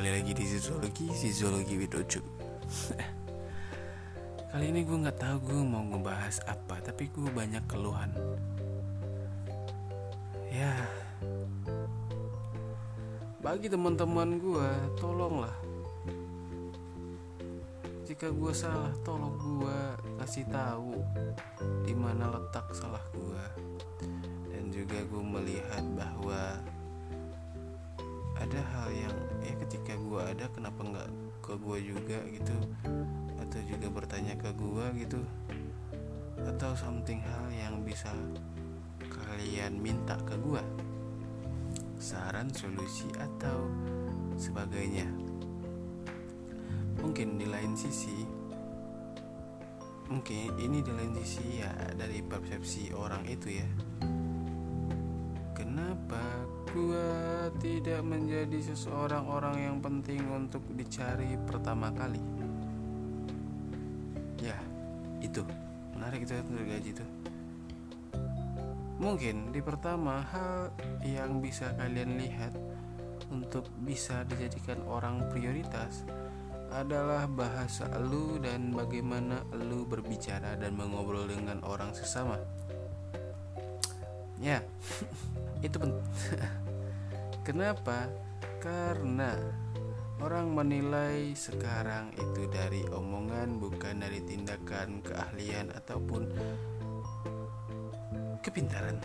kembali 0.00 0.16
lagi 0.16 0.32
di 0.32 0.48
Zizologi 1.12 1.76
with 1.76 1.92
Ucup 2.00 2.24
Kali 4.48 4.72
ini 4.72 4.80
gue 4.80 4.96
gak 4.96 5.20
tahu 5.20 5.36
gue 5.44 5.60
mau 5.60 5.84
ngebahas 5.84 6.40
apa 6.48 6.80
Tapi 6.80 7.12
gue 7.12 7.28
banyak 7.28 7.60
keluhan. 7.68 8.08
Ya. 10.48 10.72
Bagi 13.44 13.68
teman-teman 13.68 14.40
gue, 14.40 14.70
tolonglah. 14.96 15.52
Jika 18.08 18.32
gue 18.32 18.52
salah, 18.56 18.96
tolong 19.04 19.36
gue 19.36 19.80
kasih 20.16 20.48
tahu 20.48 20.96
di 21.84 21.92
mana 21.92 22.40
letak 22.40 22.72
salah 22.72 23.04
gue 23.12 23.44
Dan 24.48 24.72
juga 24.72 24.96
gue 24.96 25.20
melihat 25.20 25.84
bahwa 25.92 26.56
ada 28.40 28.60
hal 28.72 28.88
yang 28.88 29.16
ya 29.44 29.54
ketika 29.68 29.92
gue 30.00 30.22
ada 30.24 30.48
kenapa 30.48 30.80
nggak 30.80 31.08
ke 31.44 31.52
gue 31.60 31.78
juga 31.92 32.18
gitu? 32.32 32.56
Atau 33.36 33.60
juga 33.68 33.86
bertanya 33.92 34.34
ke 34.40 34.50
gue 34.56 34.84
gitu? 35.04 35.20
Atau 36.48 36.72
something 36.72 37.20
hal 37.20 37.46
yang 37.52 37.84
bisa 37.84 38.08
kalian 39.06 39.76
minta 39.76 40.16
ke 40.24 40.40
gue 40.40 40.64
saran 42.00 42.48
solusi 42.48 43.12
atau 43.20 43.68
sebagainya? 44.40 45.04
Mungkin 47.04 47.36
di 47.36 47.44
lain 47.44 47.76
sisi 47.76 48.40
mungkin 50.10 50.58
ini 50.58 50.82
di 50.82 50.90
lain 50.90 51.14
sisi 51.22 51.62
ya 51.62 51.70
dari 51.94 52.18
persepsi 52.18 52.90
orang 52.90 53.22
itu 53.30 53.62
ya. 53.62 53.68
Kenapa 55.54 56.49
Gua 56.70 57.50
tidak 57.58 57.98
menjadi 58.06 58.62
seseorang 58.62 59.26
orang 59.26 59.58
yang 59.58 59.78
penting 59.82 60.22
untuk 60.30 60.62
dicari 60.78 61.34
pertama 61.42 61.90
kali. 61.90 62.22
Ya, 64.38 64.54
itu 65.18 65.42
menarik 65.98 66.24
itu 66.24 66.38
gaji 66.38 66.90
itu. 66.94 67.06
Mungkin 69.02 69.50
di 69.50 69.58
pertama 69.64 70.22
hal 70.30 70.70
yang 71.02 71.42
bisa 71.42 71.74
kalian 71.74 72.20
lihat 72.20 72.54
untuk 73.34 73.66
bisa 73.82 74.22
dijadikan 74.30 74.78
orang 74.86 75.26
prioritas 75.32 76.06
adalah 76.70 77.26
bahasa 77.26 77.90
lu 77.98 78.38
dan 78.38 78.70
bagaimana 78.70 79.42
lu 79.58 79.82
berbicara 79.90 80.54
dan 80.54 80.78
mengobrol 80.78 81.26
dengan 81.26 81.58
orang 81.66 81.90
sesama. 81.90 82.38
Ya, 84.38 84.62
itu 85.60 85.76
penting. 85.76 86.04
Kenapa? 87.46 88.08
Karena 88.60 89.32
orang 90.20 90.52
menilai 90.52 91.32
sekarang 91.32 92.12
itu 92.12 92.44
dari 92.52 92.84
omongan 92.92 93.56
bukan 93.56 94.04
dari 94.04 94.20
tindakan, 94.20 95.00
keahlian 95.00 95.72
ataupun 95.72 96.28
kepintaran. 98.44 99.00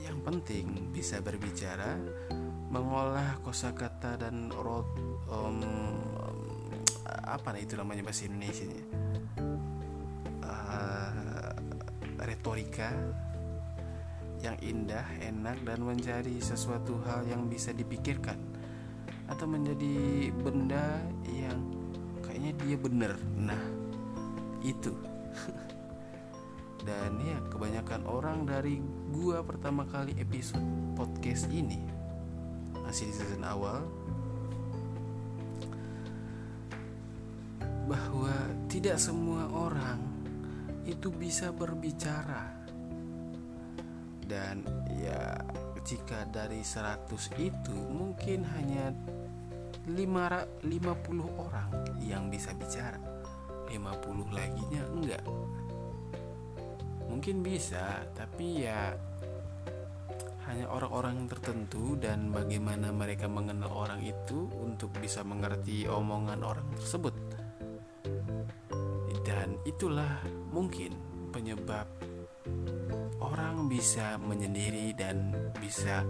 Yang 0.00 0.18
penting 0.24 0.92
bisa 0.92 1.20
berbicara, 1.24 1.96
mengolah 2.68 3.40
kosakata 3.40 4.20
dan 4.20 4.52
rot 4.52 4.88
um, 5.32 5.60
apa 7.08 7.56
itu 7.56 7.76
namanya 7.76 8.04
bahasa 8.04 8.28
Indonesia 8.28 8.68
uh, 10.44 11.52
retorika 12.20 12.92
yang 14.42 14.56
indah, 14.62 15.04
enak, 15.18 15.58
dan 15.66 15.82
menjadi 15.82 16.34
sesuatu 16.38 16.98
hal 17.06 17.26
yang 17.26 17.50
bisa 17.50 17.74
dipikirkan, 17.74 18.38
atau 19.26 19.46
menjadi 19.50 20.30
benda 20.32 21.02
yang 21.26 21.58
kayaknya 22.22 22.52
dia 22.62 22.76
bener. 22.78 23.12
Nah, 23.34 23.62
itu. 24.62 24.94
dan 26.86 27.18
ya, 27.20 27.38
kebanyakan 27.50 28.02
orang 28.06 28.46
dari 28.46 28.78
gua 29.10 29.42
pertama 29.42 29.84
kali 29.84 30.14
episode 30.16 30.64
podcast 30.94 31.50
ini 31.50 31.98
masih 32.88 33.12
di 33.12 33.14
season 33.20 33.44
awal 33.44 33.84
bahwa 37.84 38.32
tidak 38.68 38.96
semua 38.96 39.44
orang 39.52 40.00
itu 40.88 41.12
bisa 41.12 41.52
berbicara 41.52 42.57
dan 44.28 44.62
ya 44.92 45.40
jika 45.88 46.28
dari 46.28 46.60
100 46.60 47.08
itu 47.40 47.72
mungkin 47.72 48.44
hanya 48.44 48.92
5, 49.88 50.68
50 50.68 50.68
orang 51.48 51.70
yang 52.04 52.28
bisa 52.28 52.52
bicara. 52.52 53.00
50 53.72 54.28
lagi 54.36 54.62
nya 54.68 54.84
enggak. 54.84 55.24
Mungkin 57.08 57.40
bisa 57.40 58.04
tapi 58.12 58.68
ya 58.68 58.92
hanya 60.48 60.68
orang-orang 60.72 61.28
tertentu 61.28 61.96
dan 61.96 62.32
bagaimana 62.32 62.88
mereka 62.92 63.28
mengenal 63.28 63.68
orang 63.72 64.00
itu 64.00 64.48
untuk 64.60 64.92
bisa 64.96 65.24
mengerti 65.24 65.88
omongan 65.88 66.40
orang 66.44 66.68
tersebut. 66.76 67.16
Dan 69.24 69.60
itulah 69.68 70.24
mungkin 70.52 70.96
penyebab 71.32 71.84
orang 73.28 73.68
bisa 73.68 74.16
menyendiri 74.16 74.96
dan 74.96 75.36
bisa 75.60 76.00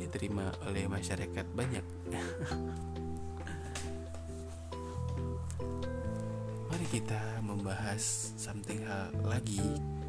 diterima 0.00 0.48
oleh 0.64 0.88
masyarakat 0.88 1.44
banyak. 1.52 1.84
Mari 6.72 6.86
kita 6.88 7.44
membahas 7.44 8.32
something 8.40 8.80
hal 8.88 9.12
lagi. 9.28 9.60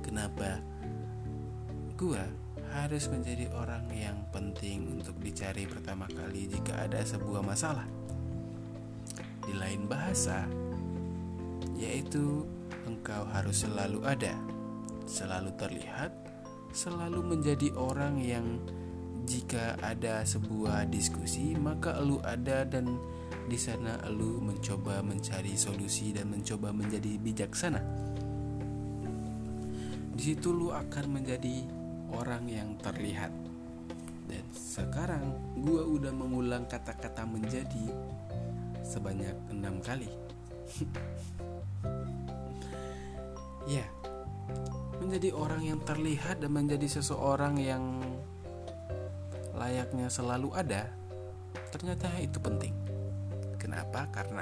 Kenapa 0.02 0.58
gua 2.00 2.24
harus 2.72 3.12
menjadi 3.12 3.52
orang 3.56 3.88
yang 3.94 4.18
penting 4.32 5.00
untuk 5.00 5.16
dicari 5.20 5.68
pertama 5.68 6.08
kali 6.08 6.48
jika 6.48 6.88
ada 6.88 7.04
sebuah 7.04 7.44
masalah. 7.44 7.86
Di 9.46 9.54
lain 9.54 9.86
bahasa, 9.86 10.50
yaitu 11.78 12.48
engkau 12.90 13.26
harus 13.30 13.62
selalu 13.66 14.02
ada 14.06 14.34
selalu 15.06 15.54
terlihat, 15.58 16.12
selalu 16.74 17.22
menjadi 17.24 17.72
orang 17.78 18.20
yang 18.20 18.46
jika 19.26 19.74
ada 19.82 20.22
sebuah 20.22 20.86
diskusi 20.86 21.58
maka 21.58 21.98
lu 21.98 22.22
ada 22.22 22.62
dan 22.62 22.94
di 23.50 23.58
sana 23.58 23.98
lu 24.10 24.38
mencoba 24.42 25.02
mencari 25.02 25.58
solusi 25.58 26.14
dan 26.14 26.30
mencoba 26.30 26.70
menjadi 26.74 27.18
bijaksana. 27.22 27.82
Di 30.16 30.22
situ 30.34 30.50
lu 30.50 30.72
akan 30.74 31.06
menjadi 31.22 31.66
orang 32.16 32.50
yang 32.50 32.70
terlihat. 32.82 33.30
Dan 34.26 34.42
sekarang 34.54 35.38
gua 35.62 35.86
udah 35.86 36.10
mengulang 36.10 36.66
kata-kata 36.66 37.28
menjadi 37.30 37.86
sebanyak 38.82 39.38
enam 39.54 39.78
kali. 39.86 40.10
ya, 43.78 43.86
menjadi 45.06 45.38
orang 45.38 45.62
yang 45.62 45.80
terlihat 45.86 46.42
dan 46.42 46.50
menjadi 46.50 46.90
seseorang 46.90 47.62
yang 47.62 48.02
layaknya 49.54 50.10
selalu 50.10 50.50
ada, 50.58 50.90
ternyata 51.70 52.10
itu 52.18 52.42
penting. 52.42 52.74
Kenapa? 53.62 54.10
Karena 54.10 54.42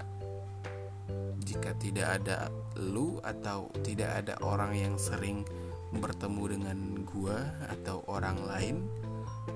jika 1.43 1.75
tidak 1.75 2.23
ada 2.23 2.47
lu 2.79 3.19
atau 3.19 3.67
tidak 3.83 4.23
ada 4.23 4.39
orang 4.39 4.71
yang 4.71 4.95
sering 4.95 5.43
bertemu 5.93 6.57
dengan 6.57 6.77
gua 7.05 7.43
atau 7.67 8.01
orang 8.07 8.39
lain, 8.47 8.75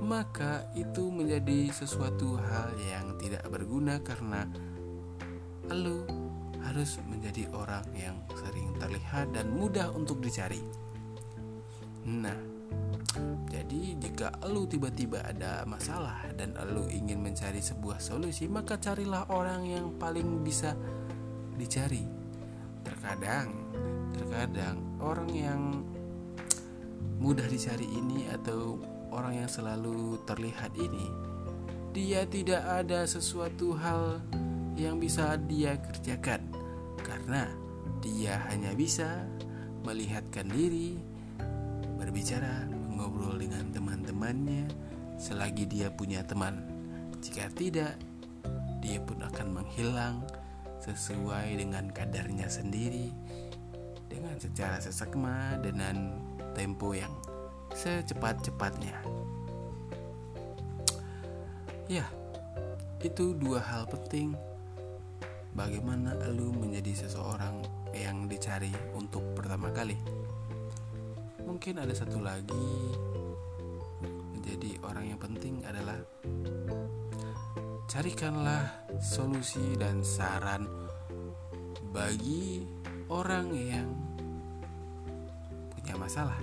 maka 0.03 0.67
itu 0.75 1.07
menjadi 1.07 1.71
sesuatu 1.71 2.35
hal 2.35 2.75
yang 2.91 3.15
tidak 3.17 3.47
berguna 3.47 4.03
karena 4.03 4.43
lu 5.71 6.03
harus 6.61 6.99
menjadi 7.07 7.47
orang 7.55 7.87
yang 7.95 8.19
sering 8.35 8.75
terlihat 8.75 9.31
dan 9.31 9.47
mudah 9.49 9.87
untuk 9.95 10.19
dicari. 10.19 10.86
Nah, 12.07 12.39
jadi 13.51 13.99
jika 13.99 14.31
lu 14.47 14.63
tiba-tiba 14.63 15.27
ada 15.27 15.67
masalah 15.67 16.23
dan 16.39 16.55
lu 16.71 16.87
ingin 16.87 17.19
mencari 17.19 17.59
sebuah 17.59 17.99
solusi, 17.99 18.47
maka 18.47 18.79
carilah 18.79 19.27
orang 19.27 19.67
yang 19.67 19.91
paling 19.99 20.39
bisa 20.39 20.71
dicari. 21.59 22.07
Terkadang, 22.87 23.51
terkadang 24.15 24.79
orang 25.03 25.31
yang 25.35 25.61
mudah 27.19 27.43
dicari 27.51 27.83
ini 27.91 28.31
atau 28.31 28.79
orang 29.11 29.43
yang 29.43 29.49
selalu 29.51 30.15
terlihat 30.23 30.71
ini, 30.79 31.11
dia 31.91 32.23
tidak 32.23 32.63
ada 32.63 33.03
sesuatu 33.03 33.75
hal 33.75 34.23
yang 34.79 34.95
bisa 34.95 35.35
dia 35.43 35.75
kerjakan 35.75 36.39
karena 37.03 37.51
dia 37.99 38.39
hanya 38.47 38.71
bisa 38.77 39.27
melihatkan 39.83 40.47
diri 40.47 41.16
berbicara, 41.97 42.69
mengobrol 42.69 43.41
dengan 43.41 43.73
teman-temannya 43.73 44.69
selagi 45.17 45.65
dia 45.65 45.89
punya 45.89 46.21
teman. 46.21 46.61
Jika 47.19 47.49
tidak, 47.57 47.97
dia 48.79 49.01
pun 49.01 49.19
akan 49.19 49.47
menghilang 49.57 50.21
sesuai 50.77 51.57
dengan 51.57 51.89
kadarnya 51.89 52.45
sendiri 52.47 53.09
dengan 54.07 54.37
secara 54.37 54.77
sesakma 54.77 55.57
dengan 55.59 56.21
tempo 56.53 56.93
yang 56.93 57.11
secepat-cepatnya. 57.73 58.95
Ya, 61.89 62.05
itu 63.01 63.33
dua 63.35 63.59
hal 63.63 63.89
penting 63.89 64.37
bagaimana 65.57 66.13
lu 66.29 66.53
menjadi 66.53 67.07
seseorang 67.07 67.65
yang 67.97 68.29
dicari 68.29 68.71
untuk 68.93 69.23
pertama 69.33 69.73
kali. 69.73 69.97
Mungkin 71.47 71.79
ada 71.79 71.95
satu 71.95 72.19
lagi 72.19 72.91
menjadi 74.35 74.83
orang 74.83 75.15
yang 75.15 75.19
penting 75.23 75.63
adalah 75.63 75.95
carikanlah 77.87 78.67
solusi 78.99 79.79
dan 79.79 80.03
saran 80.03 80.67
bagi 81.95 82.67
orang 83.07 83.55
yang 83.55 83.87
punya 85.71 85.95
masalah. 85.95 86.35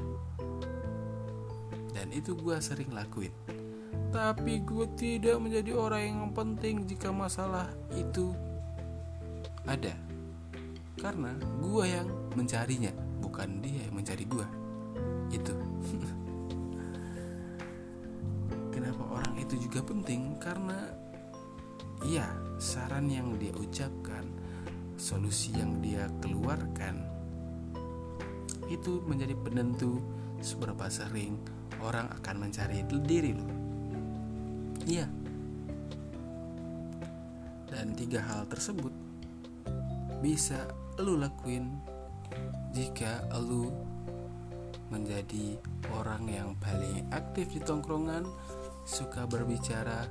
Dan 1.92 2.08
itu 2.10 2.32
gue 2.32 2.56
sering 2.64 2.88
lakuin. 2.96 3.30
Tapi 4.08 4.64
gue 4.64 4.88
tidak 4.96 5.36
menjadi 5.36 5.76
orang 5.76 6.02
yang 6.08 6.32
penting 6.32 6.88
jika 6.88 7.12
masalah 7.12 7.68
itu 7.92 8.32
ada. 9.68 9.92
Karena 10.96 11.36
gue 11.60 11.84
yang 11.84 12.08
mencarinya, 12.32 12.90
bukan 13.20 13.60
dia 13.60 13.84
yang 13.84 13.94
mencari 14.00 14.24
gue. 14.24 14.63
Itu. 15.32 15.54
Kenapa 18.74 19.02
orang 19.06 19.38
itu 19.38 19.54
juga 19.56 19.80
penting? 19.84 20.36
Karena 20.42 21.04
Iya, 22.04 22.28
saran 22.60 23.08
yang 23.08 23.40
dia 23.40 23.48
ucapkan, 23.56 24.28
solusi 25.00 25.56
yang 25.56 25.80
dia 25.80 26.04
keluarkan 26.20 27.00
itu 28.68 29.00
menjadi 29.08 29.32
penentu 29.40 30.04
seberapa 30.44 30.84
sering 30.92 31.40
orang 31.80 32.04
akan 32.20 32.48
mencari 32.48 32.84
diri 32.84 33.32
lo. 33.32 33.48
Iya. 34.84 35.08
Dan 37.72 37.96
tiga 37.96 38.20
hal 38.20 38.44
tersebut 38.52 38.92
bisa 40.20 40.68
lu 41.00 41.16
lakuin 41.16 41.72
jika 42.76 43.24
lu 43.40 43.72
menjadi 44.92 45.56
orang 45.96 46.28
yang 46.28 46.50
paling 46.60 47.06
aktif 47.12 47.52
di 47.52 47.60
tongkrongan, 47.60 48.24
suka 48.84 49.24
berbicara, 49.24 50.08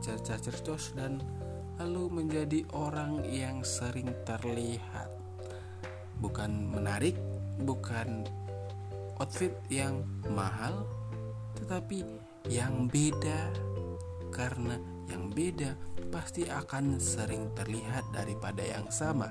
cerca 0.00 0.40
cercos 0.40 0.96
dan 0.96 1.20
lalu 1.76 2.22
menjadi 2.22 2.64
orang 2.72 3.24
yang 3.26 3.60
sering 3.66 4.12
terlihat. 4.24 5.10
Bukan 6.22 6.70
menarik 6.70 7.18
bukan 7.60 8.24
outfit 9.18 9.52
yang 9.68 10.06
mahal 10.30 10.86
tetapi 11.58 12.04
yang 12.48 12.88
beda. 12.88 13.50
Karena 14.34 14.74
yang 15.06 15.30
beda 15.30 15.78
pasti 16.10 16.46
akan 16.50 16.98
sering 16.98 17.54
terlihat 17.54 18.02
daripada 18.10 18.66
yang 18.66 18.90
sama 18.90 19.30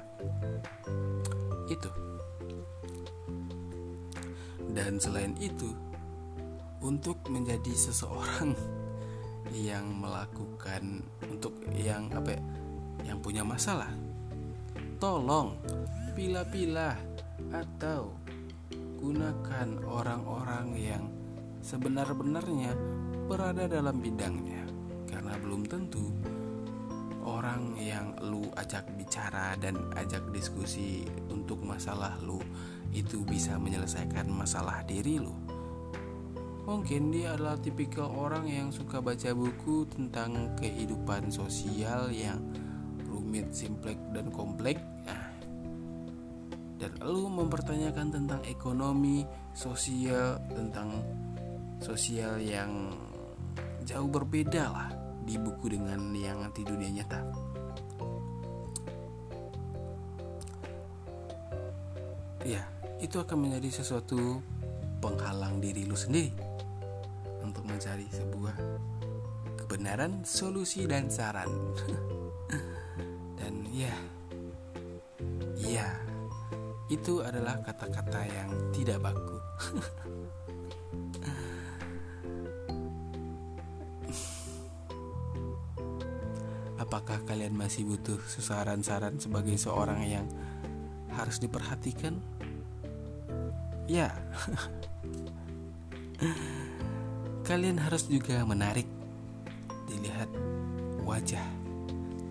dan 4.73 4.97
selain 4.97 5.37
itu 5.37 5.71
untuk 6.83 7.21
menjadi 7.31 7.71
seseorang 7.71 8.57
yang 9.69 9.85
melakukan 10.01 11.05
untuk 11.23 11.53
yang 11.71 12.09
apa 12.11 12.35
ya, 12.35 12.41
yang 13.13 13.17
punya 13.21 13.45
masalah 13.45 13.89
tolong 14.97 15.55
pilah-pilah 16.17 16.95
atau 17.51 18.15
gunakan 19.03 19.67
orang-orang 19.83 20.67
yang 20.79 21.03
sebenar-benarnya 21.59 22.71
berada 23.27 23.67
dalam 23.67 23.99
bidangnya. 23.99 24.63
Karena 25.11 25.35
belum 25.43 25.67
tentu 25.67 26.07
orang 27.27 27.75
yang 27.75 28.15
lu 28.23 28.47
ajak 28.55 28.87
bicara 28.95 29.59
dan 29.59 29.75
ajak 29.99 30.23
diskusi 30.31 31.03
untuk 31.27 31.59
masalah 31.67 32.15
lu 32.23 32.39
itu 32.93 33.25
bisa 33.25 33.57
menyelesaikan 33.57 34.29
masalah 34.29 34.85
diri 34.85 35.17
lu 35.17 35.33
Mungkin 36.63 37.11
dia 37.11 37.35
adalah 37.35 37.59
tipikal 37.59 38.07
orang 38.07 38.47
yang 38.47 38.71
suka 38.71 39.03
baca 39.03 39.35
buku 39.35 39.83
tentang 39.91 40.55
kehidupan 40.55 41.27
sosial 41.27 42.07
yang 42.07 42.39
rumit, 43.03 43.51
simplek, 43.51 43.99
dan 44.15 44.31
kompleks. 44.31 44.79
Nah, 45.03 45.27
dan 46.79 46.91
lu 47.03 47.27
mempertanyakan 47.27 48.15
tentang 48.15 48.41
ekonomi, 48.47 49.27
sosial, 49.51 50.39
tentang 50.55 51.03
sosial 51.83 52.39
yang 52.39 52.95
jauh 53.83 54.07
berbeda 54.07 54.63
lah 54.71 54.87
di 55.27 55.35
buku 55.35 55.67
dengan 55.67 56.15
yang 56.15 56.47
di 56.55 56.63
dunia 56.63 57.03
nyata. 57.03 57.19
Ya, 62.47 62.63
itu 63.03 63.19
akan 63.19 63.35
menjadi 63.35 63.83
sesuatu 63.83 64.39
penghalang 65.03 65.59
diri 65.59 65.83
lu 65.83 65.91
sendiri 65.91 66.31
untuk 67.43 67.67
mencari 67.67 68.07
sebuah 68.07 68.55
kebenaran, 69.59 70.23
solusi 70.23 70.87
dan 70.87 71.11
saran. 71.11 71.51
dan 73.43 73.67
ya, 73.75 73.91
ya, 75.59 75.91
itu 76.87 77.19
adalah 77.19 77.59
kata-kata 77.59 78.23
yang 78.23 78.47
tidak 78.71 79.03
baku. 79.03 79.35
Apakah 86.79 87.19
kalian 87.27 87.51
masih 87.51 87.83
butuh 87.83 88.23
saran-saran 88.31 89.19
sebagai 89.19 89.59
seorang 89.59 90.07
yang 90.07 90.23
harus 91.11 91.43
diperhatikan? 91.43 92.23
Ya. 93.87 94.15
Kalian 97.47 97.75
harus 97.75 98.07
juga 98.07 98.39
menarik 98.47 98.87
dilihat 99.91 100.31
wajah. 101.03 101.43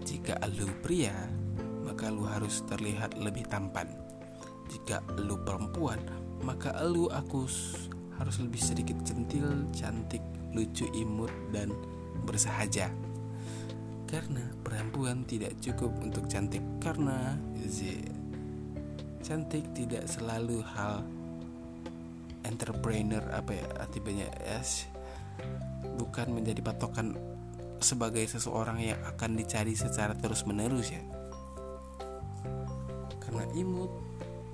Jika 0.02 0.40
lu 0.56 0.66
pria, 0.80 1.12
maka 1.84 2.08
lu 2.08 2.24
harus 2.24 2.64
terlihat 2.64 3.20
lebih 3.20 3.44
tampan. 3.52 3.92
Jika 4.72 5.04
lu 5.20 5.36
perempuan, 5.44 6.00
maka 6.40 6.72
lu 6.88 7.12
aku 7.12 7.44
harus 8.16 8.36
lebih 8.40 8.62
sedikit 8.64 8.96
centil, 9.04 9.68
cantik, 9.76 10.24
lucu, 10.56 10.88
imut 10.96 11.32
dan 11.52 11.68
bersahaja. 12.24 12.88
Karena 14.08 14.44
perempuan 14.64 15.24
tidak 15.28 15.56
cukup 15.60 15.92
untuk 16.00 16.28
cantik 16.28 16.64
karena 16.80 17.36
z 17.68 18.00
cantik 19.22 19.64
tidak 19.72 20.04
selalu 20.10 20.60
hal 20.60 21.06
entrepreneur 22.44 23.22
apa 23.32 23.52
ya 23.56 23.66
artinya 23.78 24.26
yes 24.46 24.90
bukan 25.98 26.34
menjadi 26.34 26.60
patokan 26.64 27.14
sebagai 27.82 28.22
seseorang 28.30 28.78
yang 28.78 29.00
akan 29.02 29.34
dicari 29.34 29.74
secara 29.74 30.14
terus-menerus 30.14 30.94
ya. 30.94 31.02
Karena 33.18 33.44
imut 33.58 33.90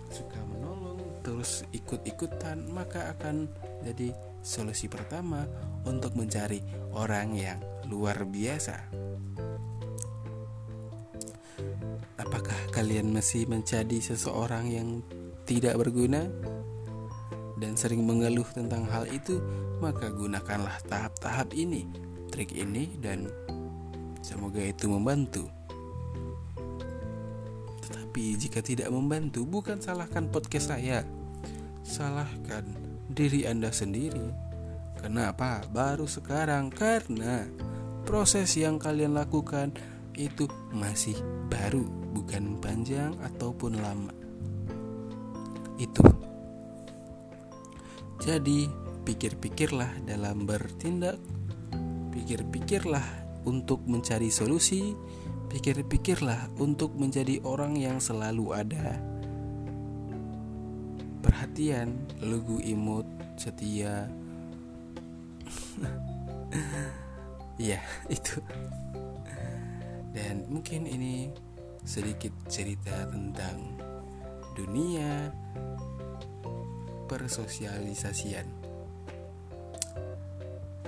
suka 0.08 0.40
menolong 0.48 0.98
terus 1.20 1.68
ikut-ikutan 1.76 2.72
maka 2.72 3.12
akan 3.12 3.52
jadi 3.84 4.16
solusi 4.40 4.88
pertama 4.88 5.44
untuk 5.84 6.16
mencari 6.16 6.64
orang 6.96 7.36
yang 7.36 7.60
luar 7.86 8.24
biasa. 8.24 8.76
Apakah 12.18 12.58
kalian 12.72 13.12
masih 13.12 13.44
menjadi 13.48 14.00
seseorang 14.00 14.68
yang 14.72 14.88
tidak 15.44 15.76
berguna? 15.76 16.28
Dan 17.58 17.74
sering 17.74 18.06
mengeluh 18.06 18.46
tentang 18.54 18.86
hal 18.86 19.04
itu, 19.10 19.42
maka 19.82 20.08
gunakanlah 20.10 20.78
tahap-tahap 20.86 21.50
ini, 21.54 21.86
trik 22.30 22.54
ini, 22.54 22.94
dan 23.02 23.26
semoga 24.22 24.62
itu 24.62 24.86
membantu. 24.86 25.50
Tetapi 27.82 28.24
jika 28.38 28.62
tidak 28.62 28.88
membantu, 28.94 29.42
bukan 29.42 29.82
salahkan 29.82 30.30
podcast 30.30 30.70
saya, 30.70 31.02
salahkan 31.82 32.62
diri 33.10 33.46
Anda 33.46 33.74
sendiri. 33.74 34.30
Kenapa 34.98 35.62
baru 35.70 36.06
sekarang? 36.10 36.70
Karena 36.74 37.46
proses 38.02 38.54
yang 38.58 38.78
kalian 38.82 39.14
lakukan 39.14 39.74
itu 40.18 40.50
masih 40.74 41.14
baru, 41.46 41.86
bukan 42.14 42.58
panjang 42.58 43.14
ataupun 43.22 43.78
lama. 43.78 44.10
Itu 45.78 46.02
jadi, 48.28 48.68
pikir-pikirlah 49.08 50.04
dalam 50.04 50.44
bertindak, 50.44 51.16
pikir-pikirlah 52.12 53.00
untuk 53.48 53.80
mencari 53.88 54.28
solusi, 54.28 54.92
pikir-pikirlah 55.48 56.60
untuk 56.60 56.92
menjadi 56.92 57.40
orang 57.40 57.72
yang 57.80 57.96
selalu 58.04 58.52
ada. 58.52 59.00
Perhatian, 61.24 62.04
lugu 62.20 62.60
imut, 62.60 63.08
setia. 63.40 64.12
ya, 67.56 67.80
itu. 68.12 68.44
Dan 70.12 70.44
mungkin 70.52 70.84
ini 70.84 71.32
sedikit 71.80 72.36
cerita 72.44 73.08
tentang 73.08 73.56
dunia 74.52 75.32
persosialisasian. 77.08 78.44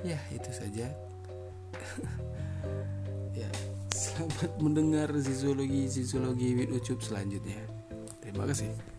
Ya, 0.04 0.20
itu 0.28 0.50
saja. 0.52 0.92
ya, 3.40 3.48
selamat 3.92 4.52
mendengar 4.60 5.08
sisiologi 5.16 5.88
sisiologi 5.88 6.56
with 6.56 6.72
Ucup 6.76 7.00
selanjutnya. 7.00 7.60
Terima 8.20 8.44
kasih. 8.44 8.89